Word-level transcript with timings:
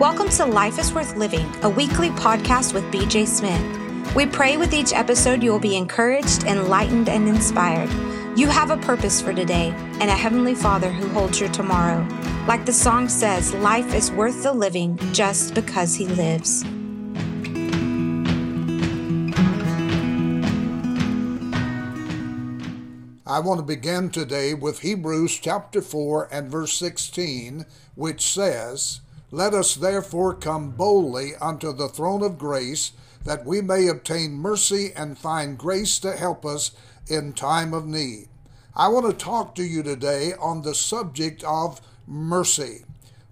Welcome 0.00 0.28
to 0.28 0.44
Life 0.44 0.78
is 0.78 0.92
Worth 0.92 1.16
Living, 1.16 1.50
a 1.62 1.70
weekly 1.70 2.10
podcast 2.10 2.74
with 2.74 2.84
BJ 2.92 3.26
Smith. 3.26 4.14
We 4.14 4.26
pray 4.26 4.58
with 4.58 4.74
each 4.74 4.92
episode 4.92 5.42
you 5.42 5.50
will 5.50 5.58
be 5.58 5.74
encouraged, 5.74 6.44
enlightened, 6.44 7.08
and 7.08 7.26
inspired. 7.26 7.88
You 8.38 8.48
have 8.48 8.70
a 8.70 8.76
purpose 8.76 9.22
for 9.22 9.32
today 9.32 9.70
and 9.98 10.10
a 10.10 10.14
Heavenly 10.14 10.54
Father 10.54 10.92
who 10.92 11.08
holds 11.08 11.40
your 11.40 11.48
tomorrow. 11.48 12.06
Like 12.46 12.66
the 12.66 12.74
song 12.74 13.08
says, 13.08 13.54
life 13.54 13.94
is 13.94 14.12
worth 14.12 14.42
the 14.42 14.52
living 14.52 14.98
just 15.14 15.54
because 15.54 15.94
He 15.94 16.06
lives. 16.08 16.62
I 23.26 23.40
want 23.40 23.60
to 23.60 23.66
begin 23.66 24.10
today 24.10 24.52
with 24.52 24.80
Hebrews 24.80 25.38
chapter 25.38 25.80
4 25.80 26.28
and 26.30 26.50
verse 26.50 26.74
16, 26.74 27.64
which 27.94 28.34
says, 28.34 29.00
Let 29.32 29.54
us 29.54 29.74
therefore 29.74 30.34
come 30.34 30.70
boldly 30.70 31.34
unto 31.40 31.72
the 31.72 31.88
throne 31.88 32.22
of 32.22 32.38
grace, 32.38 32.92
that 33.24 33.44
we 33.44 33.60
may 33.60 33.88
obtain 33.88 34.34
mercy 34.34 34.92
and 34.94 35.18
find 35.18 35.58
grace 35.58 35.98
to 35.98 36.16
help 36.16 36.46
us 36.46 36.70
in 37.08 37.32
time 37.32 37.74
of 37.74 37.86
need. 37.86 38.28
I 38.74 38.86
want 38.88 39.06
to 39.06 39.12
talk 39.24 39.56
to 39.56 39.64
you 39.64 39.82
today 39.82 40.32
on 40.38 40.62
the 40.62 40.74
subject 40.74 41.42
of 41.42 41.80
mercy. 42.06 42.84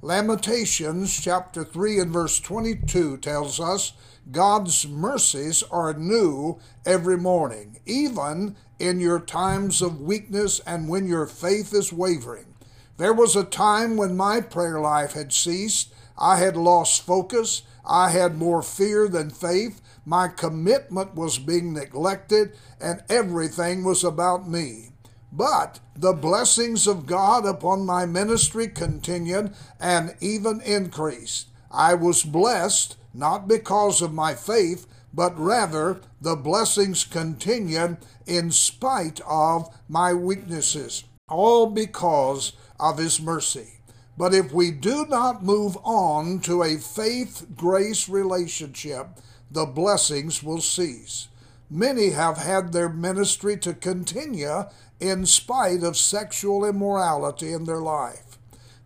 Lamentations 0.02 1.18
chapter 1.18 1.64
3 1.64 2.00
and 2.00 2.12
verse 2.12 2.40
22 2.40 3.18
tells 3.18 3.60
us 3.60 3.92
God's 4.32 4.88
mercies 4.88 5.62
are 5.70 5.94
new 5.94 6.58
every 6.84 7.16
morning, 7.16 7.78
even 7.86 8.56
in 8.80 8.98
your 8.98 9.20
times 9.20 9.80
of 9.80 10.00
weakness 10.00 10.60
and 10.66 10.88
when 10.88 11.06
your 11.06 11.26
faith 11.26 11.72
is 11.72 11.92
wavering. 11.92 12.53
There 12.96 13.12
was 13.12 13.34
a 13.34 13.44
time 13.44 13.96
when 13.96 14.16
my 14.16 14.40
prayer 14.40 14.80
life 14.80 15.12
had 15.12 15.32
ceased. 15.32 15.92
I 16.16 16.38
had 16.38 16.56
lost 16.56 17.04
focus. 17.04 17.62
I 17.84 18.10
had 18.10 18.36
more 18.36 18.62
fear 18.62 19.08
than 19.08 19.30
faith. 19.30 19.80
My 20.06 20.28
commitment 20.28 21.14
was 21.14 21.38
being 21.38 21.72
neglected, 21.72 22.56
and 22.80 23.02
everything 23.08 23.82
was 23.82 24.04
about 24.04 24.48
me. 24.48 24.90
But 25.32 25.80
the 25.96 26.12
blessings 26.12 26.86
of 26.86 27.06
God 27.06 27.44
upon 27.44 27.84
my 27.84 28.06
ministry 28.06 28.68
continued 28.68 29.52
and 29.80 30.14
even 30.20 30.60
increased. 30.60 31.48
I 31.72 31.94
was 31.94 32.22
blessed 32.22 32.96
not 33.12 33.48
because 33.48 34.00
of 34.00 34.12
my 34.12 34.34
faith, 34.34 34.86
but 35.12 35.36
rather 35.38 36.00
the 36.20 36.36
blessings 36.36 37.04
continued 37.04 37.96
in 38.26 38.52
spite 38.52 39.20
of 39.26 39.68
my 39.88 40.14
weaknesses, 40.14 41.04
all 41.28 41.66
because 41.66 42.52
of 42.78 42.98
His 42.98 43.20
mercy. 43.20 43.68
But 44.16 44.34
if 44.34 44.52
we 44.52 44.70
do 44.70 45.06
not 45.06 45.42
move 45.42 45.76
on 45.82 46.40
to 46.40 46.62
a 46.62 46.76
faith 46.76 47.46
grace 47.56 48.08
relationship, 48.08 49.08
the 49.50 49.66
blessings 49.66 50.42
will 50.42 50.60
cease. 50.60 51.28
Many 51.70 52.10
have 52.10 52.38
had 52.38 52.72
their 52.72 52.88
ministry 52.88 53.56
to 53.58 53.74
continue 53.74 54.64
in 55.00 55.26
spite 55.26 55.82
of 55.82 55.96
sexual 55.96 56.64
immorality 56.64 57.52
in 57.52 57.64
their 57.64 57.80
life. 57.80 58.38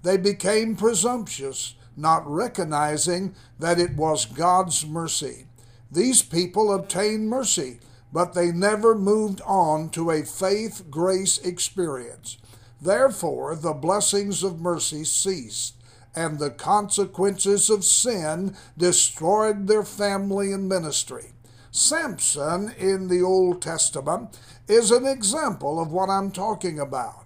They 0.03 0.17
became 0.17 0.77
presumptuous, 0.77 1.75
not 1.97 2.27
recognizing 2.27 3.35
that 3.59 3.81
it 3.81 3.97
was 3.97 4.25
God's 4.25 4.87
mercy. 4.87 5.47
These 5.91 6.23
people 6.23 6.73
obtained 6.73 7.29
mercy, 7.29 7.81
but 8.13 8.35
they 8.35 8.51
never 8.53 8.95
moved 8.95 9.41
on 9.45 9.91
to 9.91 10.11
a 10.11 10.25
faith 10.25 10.85
grace 10.91 11.39
experience. 11.39 12.39
Therefore, 12.81 13.57
the 13.57 13.73
blessings 13.73 14.43
of 14.43 14.61
mercy 14.61 15.05
ceased, 15.05 15.75
and 16.15 16.39
the 16.39 16.51
consequences 16.51 17.71
of 17.71 17.85
sin 17.85 18.57
destroyed 18.77 19.67
their 19.67 19.85
family 19.85 20.53
and 20.53 20.69
ministry. 20.69 21.33
Samson 21.71 22.75
in 22.79 23.09
the 23.09 23.23
Old 23.23 23.61
Testament 23.61 24.39
is 24.67 24.91
an 24.91 25.07
example 25.07 25.81
of 25.81 25.93
what 25.93 26.09
I'm 26.09 26.31
talking 26.31 26.79
about. 26.79 27.25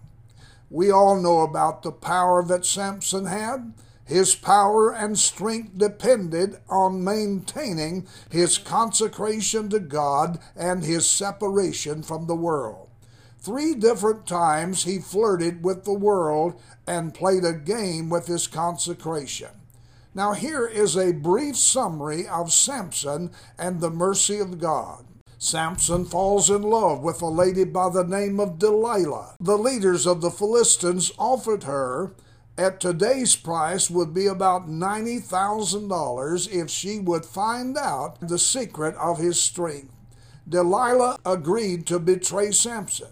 We 0.68 0.90
all 0.90 1.20
know 1.20 1.40
about 1.40 1.82
the 1.82 1.92
power 1.92 2.42
that 2.44 2.64
Samson 2.64 3.26
had. 3.26 3.72
His 4.04 4.34
power 4.34 4.92
and 4.92 5.18
strength 5.18 5.78
depended 5.78 6.56
on 6.68 7.04
maintaining 7.04 8.06
his 8.30 8.58
consecration 8.58 9.68
to 9.70 9.80
God 9.80 10.38
and 10.56 10.84
his 10.84 11.08
separation 11.08 12.02
from 12.02 12.26
the 12.26 12.34
world. 12.34 12.88
Three 13.38 13.74
different 13.74 14.26
times 14.26 14.84
he 14.84 14.98
flirted 14.98 15.64
with 15.64 15.84
the 15.84 15.94
world 15.94 16.60
and 16.86 17.14
played 17.14 17.44
a 17.44 17.52
game 17.52 18.08
with 18.08 18.26
his 18.26 18.46
consecration. 18.46 19.50
Now, 20.14 20.32
here 20.32 20.66
is 20.66 20.96
a 20.96 21.12
brief 21.12 21.56
summary 21.56 22.28
of 22.28 22.52
Samson 22.52 23.30
and 23.58 23.80
the 23.80 23.90
mercy 23.90 24.38
of 24.38 24.60
God. 24.60 25.06
Samson 25.38 26.04
falls 26.04 26.50
in 26.50 26.62
love 26.62 27.00
with 27.00 27.20
a 27.20 27.26
lady 27.26 27.64
by 27.64 27.88
the 27.88 28.04
name 28.04 28.38
of 28.38 28.60
Delilah. 28.60 29.34
The 29.40 29.58
leaders 29.58 30.06
of 30.06 30.20
the 30.20 30.30
Philistines 30.30 31.10
offered 31.18 31.64
her 31.64 32.12
at 32.58 32.80
today's 32.80 33.34
price 33.34 33.88
would 33.88 34.12
be 34.12 34.26
about 34.26 34.68
$90,000 34.68 36.52
if 36.52 36.70
she 36.70 36.98
would 36.98 37.24
find 37.24 37.78
out 37.78 38.20
the 38.20 38.38
secret 38.38 38.94
of 38.96 39.18
his 39.18 39.40
strength. 39.40 39.94
Delilah 40.48 41.18
agreed 41.24 41.86
to 41.86 41.98
betray 41.98 42.50
Samson. 42.50 43.08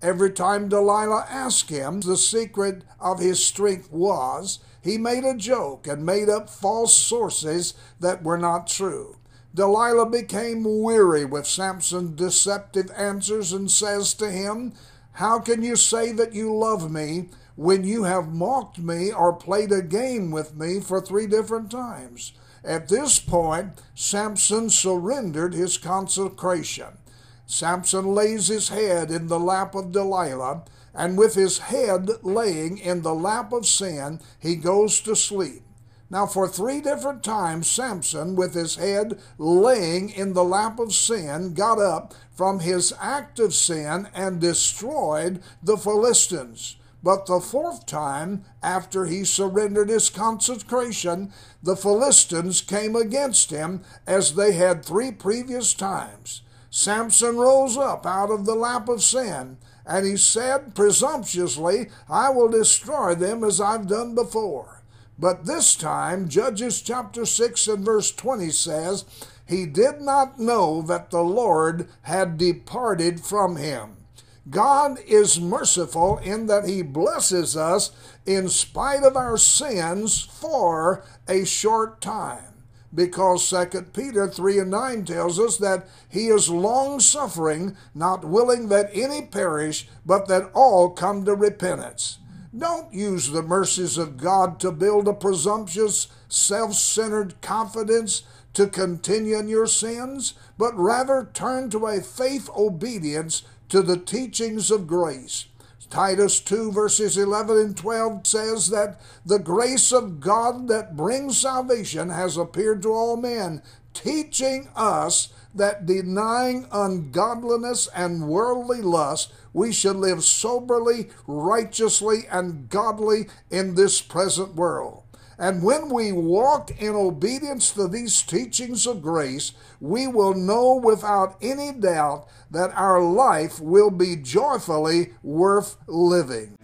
Every 0.00 0.30
time 0.30 0.68
Delilah 0.68 1.26
asked 1.28 1.70
him 1.70 2.02
the 2.02 2.16
secret 2.16 2.82
of 3.00 3.18
his 3.18 3.44
strength 3.44 3.90
was, 3.90 4.58
he 4.80 4.98
made 4.98 5.24
a 5.24 5.34
joke 5.34 5.86
and 5.86 6.04
made 6.04 6.28
up 6.28 6.50
false 6.50 6.94
sources 6.94 7.74
that 8.00 8.22
were 8.22 8.38
not 8.38 8.66
true. 8.66 9.16
Delilah 9.54 10.10
became 10.10 10.82
weary 10.82 11.24
with 11.24 11.46
Samson's 11.46 12.16
deceptive 12.16 12.90
answers 12.96 13.52
and 13.52 13.70
says 13.70 14.12
to 14.14 14.30
him, 14.30 14.74
How 15.12 15.38
can 15.38 15.62
you 15.62 15.74
say 15.74 16.12
that 16.12 16.34
you 16.34 16.54
love 16.54 16.90
me 16.90 17.30
when 17.56 17.84
you 17.84 18.04
have 18.04 18.34
mocked 18.34 18.78
me 18.78 19.12
or 19.12 19.32
played 19.32 19.72
a 19.72 19.82
game 19.82 20.30
with 20.30 20.56
me 20.56 20.80
for 20.80 21.00
three 21.00 21.26
different 21.26 21.70
times. 21.70 22.32
At 22.64 22.88
this 22.88 23.18
point, 23.18 23.80
Samson 23.94 24.70
surrendered 24.70 25.54
his 25.54 25.78
consecration. 25.78 26.98
Samson 27.46 28.14
lays 28.14 28.48
his 28.48 28.70
head 28.70 29.10
in 29.10 29.26
the 29.26 29.38
lap 29.38 29.74
of 29.74 29.92
Delilah, 29.92 30.64
and 30.94 31.18
with 31.18 31.34
his 31.34 31.58
head 31.58 32.08
laying 32.22 32.78
in 32.78 33.02
the 33.02 33.14
lap 33.14 33.52
of 33.52 33.66
sin, 33.66 34.20
he 34.38 34.56
goes 34.56 35.00
to 35.00 35.14
sleep. 35.14 35.62
Now, 36.10 36.26
for 36.26 36.46
three 36.46 36.80
different 36.80 37.22
times, 37.22 37.68
Samson, 37.68 38.36
with 38.36 38.54
his 38.54 38.76
head 38.76 39.18
laying 39.36 40.10
in 40.10 40.32
the 40.32 40.44
lap 40.44 40.78
of 40.78 40.94
sin, 40.94 41.54
got 41.54 41.80
up 41.80 42.14
from 42.32 42.60
his 42.60 42.92
act 43.00 43.38
of 43.40 43.54
sin 43.54 44.08
and 44.14 44.40
destroyed 44.40 45.42
the 45.62 45.76
Philistines. 45.76 46.76
But 47.04 47.26
the 47.26 47.38
fourth 47.38 47.84
time, 47.84 48.46
after 48.62 49.04
he 49.04 49.24
surrendered 49.24 49.90
his 49.90 50.08
consecration, 50.08 51.34
the 51.62 51.76
Philistines 51.76 52.62
came 52.62 52.96
against 52.96 53.50
him 53.50 53.82
as 54.06 54.36
they 54.36 54.52
had 54.52 54.82
three 54.82 55.12
previous 55.12 55.74
times. 55.74 56.40
Samson 56.70 57.36
rose 57.36 57.76
up 57.76 58.06
out 58.06 58.30
of 58.30 58.46
the 58.46 58.54
lap 58.54 58.88
of 58.88 59.02
sin, 59.02 59.58
and 59.84 60.06
he 60.06 60.16
said 60.16 60.74
presumptuously, 60.74 61.90
I 62.08 62.30
will 62.30 62.48
destroy 62.48 63.14
them 63.14 63.44
as 63.44 63.60
I've 63.60 63.86
done 63.86 64.14
before. 64.14 64.82
But 65.18 65.44
this 65.44 65.76
time, 65.76 66.30
Judges 66.30 66.80
chapter 66.80 67.26
6 67.26 67.68
and 67.68 67.84
verse 67.84 68.12
20 68.12 68.48
says, 68.48 69.04
He 69.46 69.66
did 69.66 70.00
not 70.00 70.40
know 70.40 70.80
that 70.80 71.10
the 71.10 71.22
Lord 71.22 71.86
had 72.00 72.38
departed 72.38 73.20
from 73.20 73.56
him. 73.56 74.03
God 74.50 74.98
is 75.06 75.40
merciful 75.40 76.18
in 76.18 76.46
that 76.46 76.68
He 76.68 76.82
blesses 76.82 77.56
us 77.56 77.92
in 78.26 78.48
spite 78.48 79.02
of 79.02 79.16
our 79.16 79.38
sins 79.38 80.20
for 80.20 81.04
a 81.26 81.44
short 81.44 82.00
time. 82.00 82.54
Because 82.94 83.48
2 83.48 83.82
Peter 83.92 84.28
3 84.28 84.60
and 84.60 84.70
9 84.70 85.04
tells 85.04 85.40
us 85.40 85.56
that 85.58 85.88
He 86.08 86.28
is 86.28 86.48
long 86.48 87.00
suffering, 87.00 87.76
not 87.94 88.24
willing 88.24 88.68
that 88.68 88.90
any 88.92 89.22
perish, 89.22 89.88
but 90.06 90.28
that 90.28 90.50
all 90.54 90.90
come 90.90 91.24
to 91.24 91.34
repentance. 91.34 92.18
Don't 92.56 92.92
use 92.94 93.30
the 93.30 93.42
mercies 93.42 93.98
of 93.98 94.16
God 94.16 94.60
to 94.60 94.70
build 94.70 95.08
a 95.08 95.12
presumptuous, 95.12 96.06
self 96.28 96.74
centered 96.74 97.40
confidence 97.40 98.22
to 98.52 98.68
continue 98.68 99.36
in 99.36 99.48
your 99.48 99.66
sins, 99.66 100.34
but 100.56 100.78
rather 100.78 101.28
turn 101.34 101.68
to 101.70 101.86
a 101.86 102.00
faith 102.00 102.48
obedience 102.56 103.42
to 103.68 103.82
the 103.82 103.96
teachings 103.96 104.70
of 104.70 104.86
grace. 104.86 105.46
Titus 105.90 106.40
2 106.40 106.72
verses 106.72 107.16
11 107.16 107.56
and 107.56 107.76
12 107.76 108.26
says 108.26 108.70
that 108.70 109.00
the 109.24 109.38
grace 109.38 109.92
of 109.92 110.18
God 110.18 110.66
that 110.66 110.96
brings 110.96 111.40
salvation 111.40 112.08
has 112.08 112.36
appeared 112.36 112.82
to 112.82 112.92
all 112.92 113.16
men, 113.16 113.62
teaching 113.92 114.68
us 114.74 115.32
that 115.54 115.86
denying 115.86 116.66
ungodliness 116.72 117.88
and 117.94 118.26
worldly 118.26 118.82
lust, 118.82 119.32
we 119.52 119.72
should 119.72 119.94
live 119.94 120.24
soberly, 120.24 121.10
righteously, 121.28 122.26
and 122.28 122.68
godly 122.68 123.28
in 123.50 123.76
this 123.76 124.02
present 124.02 124.56
world. 124.56 125.03
And 125.38 125.62
when 125.62 125.90
we 125.90 126.12
walk 126.12 126.70
in 126.80 126.94
obedience 126.94 127.72
to 127.72 127.88
these 127.88 128.22
teachings 128.22 128.86
of 128.86 129.02
grace, 129.02 129.52
we 129.80 130.06
will 130.06 130.34
know 130.34 130.74
without 130.74 131.36
any 131.42 131.72
doubt 131.72 132.26
that 132.50 132.70
our 132.74 133.02
life 133.02 133.60
will 133.60 133.90
be 133.90 134.16
joyfully 134.16 135.12
worth 135.22 135.76
living. 135.86 136.56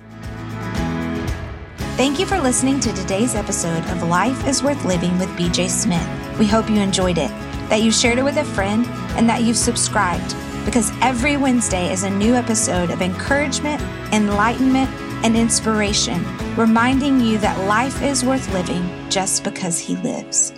Thank 1.97 2.19
you 2.19 2.25
for 2.25 2.39
listening 2.39 2.81
to 2.81 2.93
today's 2.95 3.35
episode 3.35 3.85
of 3.91 4.09
Life 4.09 4.47
is 4.47 4.63
Worth 4.63 4.85
Living 4.85 5.19
with 5.19 5.29
BJ 5.31 5.69
Smith. 5.69 6.39
We 6.39 6.47
hope 6.47 6.71
you 6.71 6.77
enjoyed 6.77 7.19
it, 7.19 7.29
that 7.69 7.83
you 7.83 7.93
shared 7.93 8.19
it 8.19 8.23
with 8.23 8.39
a 8.39 8.45
friend, 8.45 8.87
and 9.17 9.29
that 9.29 9.43
you've 9.43 9.59
subscribed 9.59 10.35
because 10.65 10.91
every 11.01 11.37
Wednesday 11.37 11.93
is 11.93 12.05
a 12.05 12.11
new 12.11 12.35
episode 12.35 12.91
of 12.91 13.03
encouragement, 13.03 13.81
enlightenment, 14.13 14.89
and 15.23 15.37
inspiration, 15.37 16.25
reminding 16.57 17.21
you 17.21 17.39
that 17.39 17.67
life 17.67 18.03
is 18.03 18.25
worth 18.25 18.53
living 18.53 18.89
just 19.09 19.45
because 19.45 19.79
He 19.79 19.97
lives. 19.97 20.53